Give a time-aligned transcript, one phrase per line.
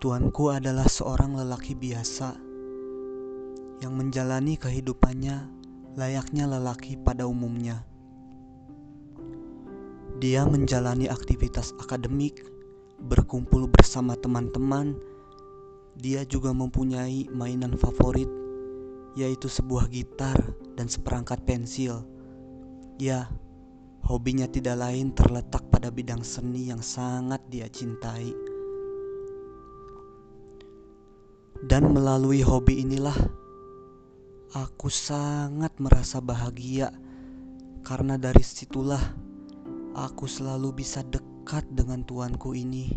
[0.00, 2.32] Tuanku adalah seorang lelaki biasa
[3.84, 5.44] yang menjalani kehidupannya
[5.92, 7.84] layaknya lelaki pada umumnya.
[10.16, 12.40] Dia menjalani aktivitas akademik,
[12.96, 14.96] berkumpul bersama teman-teman.
[16.00, 18.32] Dia juga mempunyai mainan favorit,
[19.20, 20.40] yaitu sebuah gitar
[20.80, 22.08] dan seperangkat pensil.
[22.96, 23.28] Ya,
[24.08, 28.49] hobinya tidak lain terletak pada bidang seni yang sangat dia cintai.
[31.60, 33.16] Dan melalui hobi inilah
[34.56, 36.88] aku sangat merasa bahagia
[37.84, 39.00] karena dari situlah
[39.92, 42.88] aku selalu bisa dekat dengan tuanku ini.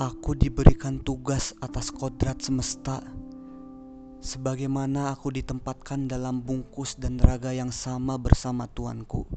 [0.00, 3.04] Aku diberikan tugas atas kodrat semesta
[4.24, 9.28] sebagaimana aku ditempatkan dalam bungkus dan raga yang sama bersama tuanku.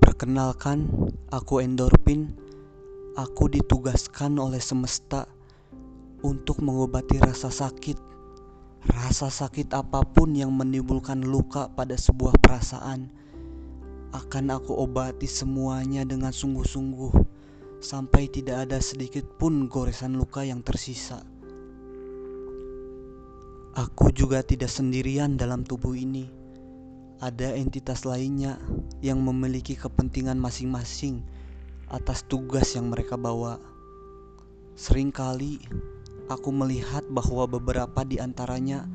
[0.00, 0.88] Perkenalkan,
[1.32, 2.32] aku endorfin
[3.18, 5.26] aku ditugaskan oleh semesta
[6.22, 7.98] untuk mengobati rasa sakit.
[8.80, 13.12] Rasa sakit apa pun yang menimbulkan luka pada sebuah perasaan
[14.10, 17.14] akan aku obati semuanya dengan sungguh-sungguh
[17.78, 21.22] sampai tidak ada sedikit pun goresan luka yang tersisa.
[23.78, 26.26] Aku juga tidak sendirian dalam tubuh ini.
[27.20, 28.58] Ada entitas lainnya
[29.04, 31.22] yang memiliki kepentingan masing-masing
[31.90, 33.58] atas tugas yang mereka bawa.
[34.78, 35.58] Seringkali
[36.30, 38.86] aku melihat bahwa beberapa di antaranya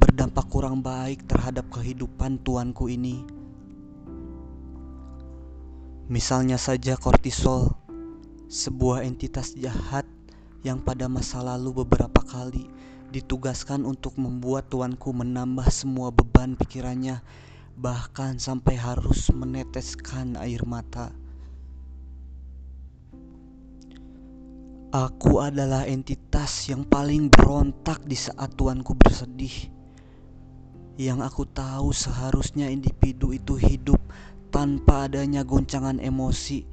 [0.00, 3.20] berdampak kurang baik terhadap kehidupan tuanku ini.
[6.08, 7.76] Misalnya saja kortisol,
[8.48, 10.08] sebuah entitas jahat
[10.64, 12.70] yang pada masa lalu beberapa kali
[13.10, 17.20] ditugaskan untuk membuat tuanku menambah semua beban pikirannya,
[17.76, 21.10] bahkan sampai harus meneteskan air mata.
[24.96, 29.68] Aku adalah entitas yang paling berontak di saat tuanku bersedih.
[30.96, 34.00] Yang aku tahu seharusnya individu itu hidup
[34.48, 36.64] tanpa adanya goncangan emosi,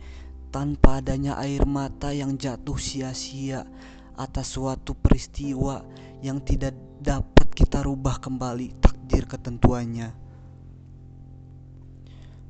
[0.56, 3.67] tanpa adanya air mata yang jatuh sia-sia
[4.16, 5.83] atas suatu peristiwa
[6.23, 10.16] yang tidak dapat kita rubah kembali takdir ketentuannya.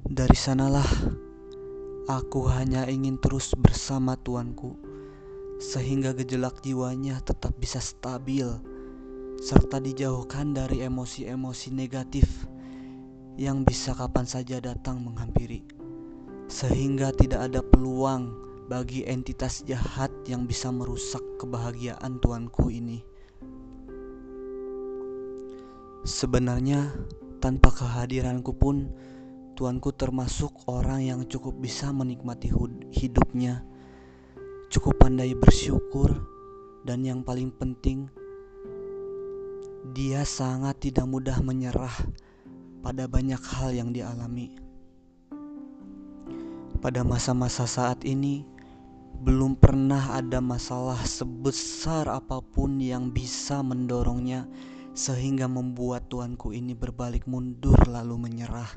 [0.05, 0.85] Dari sanalah
[2.05, 4.82] aku hanya ingin terus bersama tuanku
[5.61, 8.47] sehingga gejolak jiwanya tetap bisa stabil
[9.41, 12.47] serta dijauhkan dari emosi-emosi negatif
[13.35, 15.65] yang bisa kapan saja datang menghampiri
[16.47, 18.29] sehingga tidak ada peluang
[18.69, 23.03] bagi entitas jahat yang bisa merusak kebahagiaan tuanku ini.
[26.03, 26.91] Sebenarnya
[27.39, 28.91] tanpa kehadiranku pun
[29.55, 32.51] tuanku termasuk orang yang cukup bisa menikmati
[32.91, 33.63] hidupnya
[34.73, 36.09] cukup pandai bersyukur,
[36.81, 38.09] dan yang paling penting,
[39.93, 41.93] dia sangat tidak mudah menyerah
[42.81, 44.57] pada banyak hal yang dialami.
[46.81, 48.49] Pada masa-masa saat ini,
[49.21, 54.49] belum pernah ada masalah sebesar apa pun yang bisa mendorongnya
[54.97, 58.73] sehingga membuat tuanku ini berbalik mundur lalu menyerah.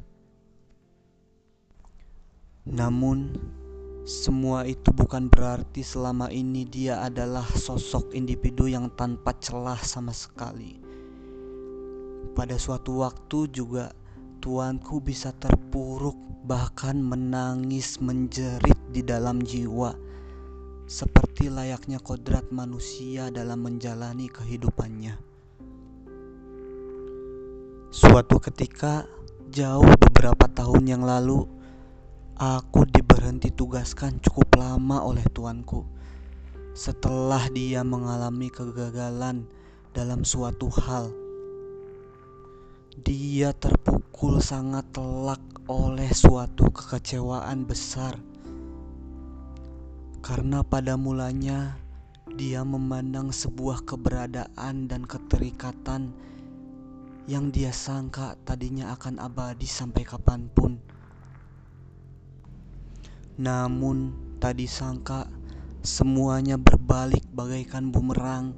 [2.69, 3.33] Namun,
[4.07, 10.79] semua itu bukan berarti selama ini dia adalah sosok individu yang tanpa celah sama sekali.
[12.31, 13.91] Pada suatu waktu juga
[14.39, 16.15] tuanku bisa terpuruk
[16.47, 19.99] bahkan menangis menjerit di dalam jiwa
[20.87, 25.19] seperti layaknya kodrat manusia dalam menjalani kehidupannya.
[27.91, 29.03] Suatu ketika
[29.51, 31.57] jauh beberapa tahun yang lalu
[32.37, 32.85] Aku
[33.27, 35.83] diberhenti tugaskan cukup lama oleh tuanku
[36.79, 39.51] setelah dia mengalami kegagalan
[39.91, 41.11] dalam suatu hal.
[43.03, 48.15] Dia terpukul sangat telak oleh suatu kekecewaan besar
[50.23, 51.83] karena pada mulanya
[52.39, 56.15] dia memandang sebuah keberadaan dan keterikatan
[57.27, 60.79] yang dia sangka tadinya akan abadi sampai kapan pun.
[63.37, 65.29] Namun tadi sangka
[65.85, 68.57] semuanya berbalik bagaikan bumerang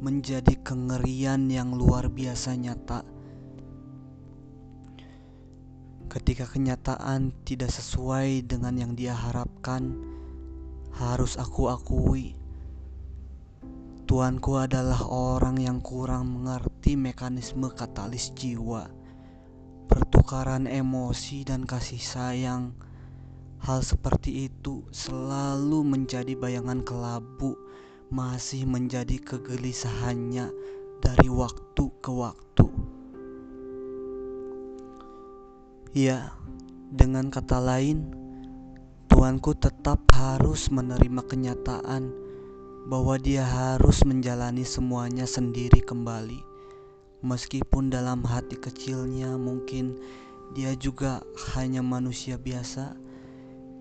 [0.00, 3.04] menjadi kengerian yang luar biasa nyata.
[6.08, 9.96] Ketika kenyataan tidak sesuai dengan yang dia harapkan,
[10.94, 12.38] harus aku akui
[14.04, 18.84] Tuanku adalah orang yang kurang mengerti mekanisme katalis jiwa,
[19.88, 22.76] pertukaran emosi dan kasih sayang
[23.64, 27.56] Hal seperti itu selalu menjadi bayangan kelabu,
[28.12, 30.52] masih menjadi kegelisahannya
[31.00, 32.68] dari waktu ke waktu.
[35.96, 36.36] Ya,
[36.92, 38.12] dengan kata lain,
[39.08, 42.12] tuanku tetap harus menerima kenyataan
[42.92, 46.36] bahwa dia harus menjalani semuanya sendiri kembali.
[47.24, 49.96] Meskipun dalam hati kecilnya mungkin
[50.52, 51.24] dia juga
[51.56, 53.03] hanya manusia biasa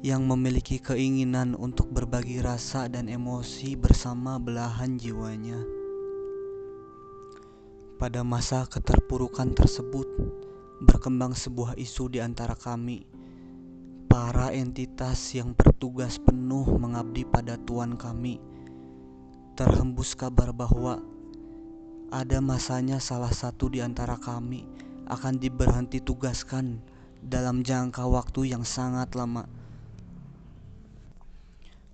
[0.04, 5.56] yang memiliki keinginan untuk berbagi rasa dan emosi bersama belahan jiwanya.
[7.96, 10.04] Pada masa keterpurukan tersebut,
[10.84, 13.08] berkembang sebuah isu di antara kami,
[14.12, 18.44] para entitas yang bertugas penuh mengabdi pada tuan kami.
[19.56, 21.00] Terhembus kabar bahwa
[22.12, 24.68] ada masanya salah satu di antara kami
[25.08, 26.84] akan diberhenti tugaskan
[27.24, 29.62] dalam jangka waktu yang sangat lama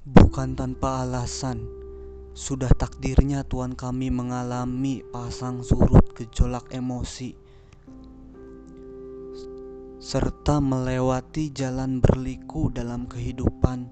[0.07, 1.67] Bukan tanpa alasan,
[2.31, 7.49] sudah takdirnya Tuhan kami mengalami pasang surut gejolak emosi
[9.99, 13.85] serta melewati jalan berliku dalam kehidupan.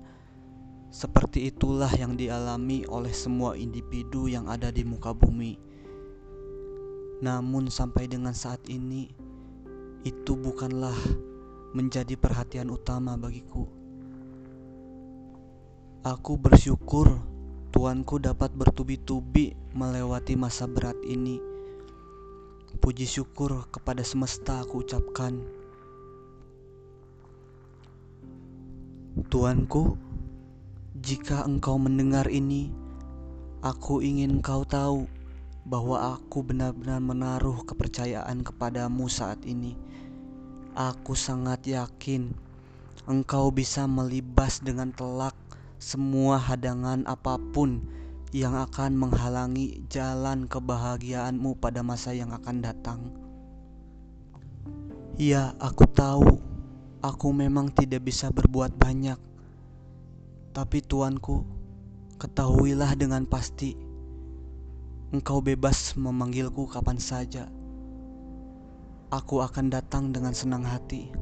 [0.88, 5.60] Seperti itulah yang dialami oleh semua individu yang ada di muka bumi.
[7.22, 9.12] Namun, sampai dengan saat ini,
[10.08, 10.96] itu bukanlah
[11.76, 13.77] menjadi perhatian utama bagiku.
[16.08, 17.20] Aku bersyukur
[17.76, 21.36] tuanku dapat bertubi-tubi melewati masa berat ini.
[22.80, 25.36] Puji syukur kepada semesta aku ucapkan.
[29.28, 30.00] Tuanku,
[30.96, 32.72] jika engkau mendengar ini,
[33.60, 35.12] aku ingin engkau tahu
[35.68, 39.76] bahwa aku benar-benar menaruh kepercayaan kepadamu saat ini.
[40.72, 42.32] Aku sangat yakin
[43.12, 45.36] engkau bisa melibas dengan telak
[45.78, 47.86] semua hadangan apa pun
[48.36, 53.00] yang akan menghalangi jalan kebahagiaanmu pada masa yang akan datang.
[55.18, 56.42] Ya, aku tahu
[57.02, 59.18] aku memang tidak bisa berbuat banyak.
[60.54, 61.46] Tapi tuanku,
[62.18, 63.78] ketahuilah dengan pasti
[65.14, 67.48] engkau bebas memanggilku kapan saja.
[69.08, 71.14] Aku akan datang dengan senang hati.